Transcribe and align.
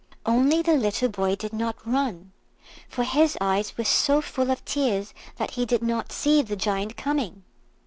Only 0.25 0.63
the 0.63 0.73
little 0.73 1.09
boy 1.09 1.35
did 1.35 1.53
not 1.53 1.75
run, 1.85 2.31
for 2.89 3.03
his 3.03 3.37
eyes 3.39 3.77
were 3.77 3.83
so 3.83 4.19
full 4.19 4.49
of 4.49 4.65
tears 4.65 5.13
that 5.35 5.51
he 5.51 5.63
did 5.63 5.83
not 5.83 6.11
see 6.11 6.41
the 6.41 6.55
Giant 6.55 6.97
coming. 6.97 7.43